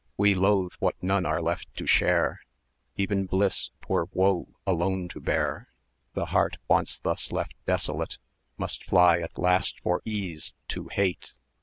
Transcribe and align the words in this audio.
940 0.17 0.17
We 0.17 0.47
loathe 0.47 0.71
what 0.79 1.03
none 1.03 1.27
are 1.27 1.43
left 1.43 1.75
to 1.77 1.85
share: 1.85 2.41
Even 2.97 3.27
bliss 3.27 3.69
'twere 3.83 4.05
woe 4.13 4.47
alone 4.65 5.07
to 5.09 5.19
bear; 5.19 5.67
The 6.15 6.25
heart 6.25 6.57
once 6.67 6.99
left 7.05 7.29
thus 7.31 7.47
desolate 7.67 8.17
Must 8.57 8.83
fly 8.83 9.19
at 9.19 9.37
last 9.37 9.79
for 9.81 10.01
ease 10.03 10.55
to 10.69 10.87
hate. 10.87 11.33